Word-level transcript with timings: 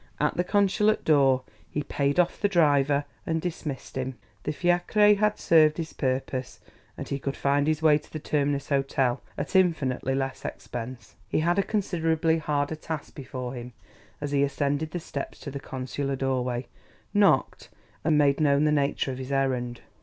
At 0.19 0.35
the 0.35 0.43
consulate 0.43 1.05
door 1.05 1.43
he 1.69 1.83
paid 1.83 2.19
off 2.19 2.41
the 2.41 2.47
driver 2.47 3.05
and 3.27 3.39
dismissed 3.39 3.95
him; 3.95 4.15
the 4.45 4.51
fiacre 4.51 5.13
had 5.19 5.37
served 5.37 5.77
his 5.77 5.93
purpose, 5.93 6.59
and 6.97 7.07
he 7.07 7.19
could 7.19 7.37
find 7.37 7.67
his 7.67 7.83
way 7.83 7.99
to 7.99 8.11
the 8.11 8.17
Terminus 8.17 8.69
Hôtel 8.71 9.19
at 9.37 9.55
infinitely 9.55 10.15
less 10.15 10.43
expense. 10.43 11.13
He 11.29 11.41
had 11.41 11.59
a 11.59 11.61
considerably 11.61 12.39
harder 12.39 12.73
task 12.75 13.13
before 13.13 13.53
him 13.53 13.73
as 14.19 14.31
he 14.31 14.41
ascended 14.41 14.89
the 14.89 14.99
steps 14.99 15.39
to 15.41 15.51
the 15.51 15.59
consular 15.59 16.15
doorway, 16.15 16.65
knocked 17.13 17.69
and 18.03 18.17
made 18.17 18.39
known 18.39 18.63
the 18.63 18.71
nature 18.71 19.11
of 19.11 19.19
his 19.19 19.31
errand. 19.31 19.81